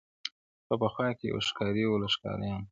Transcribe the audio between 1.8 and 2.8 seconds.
وو له ښکاریانو-